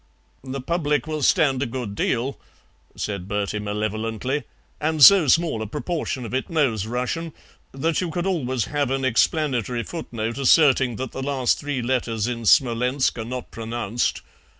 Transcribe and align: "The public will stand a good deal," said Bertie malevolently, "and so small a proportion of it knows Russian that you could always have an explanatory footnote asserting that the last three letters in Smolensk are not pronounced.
"The 0.43 0.61
public 0.61 1.05
will 1.05 1.21
stand 1.21 1.61
a 1.61 1.67
good 1.67 1.93
deal," 1.93 2.39
said 2.95 3.27
Bertie 3.27 3.59
malevolently, 3.59 4.45
"and 4.79 5.03
so 5.03 5.27
small 5.27 5.61
a 5.61 5.67
proportion 5.67 6.25
of 6.25 6.33
it 6.33 6.49
knows 6.49 6.87
Russian 6.87 7.33
that 7.71 8.01
you 8.01 8.09
could 8.09 8.25
always 8.25 8.65
have 8.65 8.89
an 8.89 9.05
explanatory 9.05 9.83
footnote 9.83 10.39
asserting 10.39 10.95
that 10.95 11.11
the 11.11 11.21
last 11.21 11.59
three 11.59 11.83
letters 11.83 12.25
in 12.27 12.47
Smolensk 12.47 13.15
are 13.19 13.23
not 13.25 13.51
pronounced. 13.51 14.23